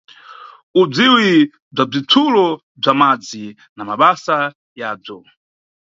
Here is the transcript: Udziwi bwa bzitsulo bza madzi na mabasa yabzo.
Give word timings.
Udziwi 0.81 1.31
bwa 1.73 1.83
bzitsulo 1.89 2.45
bza 2.81 2.91
madzi 2.99 3.45
na 3.75 3.83
mabasa 3.89 4.37
yabzo. 4.79 5.17